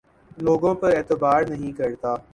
لوگوں 0.37 0.73
پر 0.75 0.95
اعتبار 0.95 1.43
نہیں 1.43 1.71
کرتا 1.71 2.15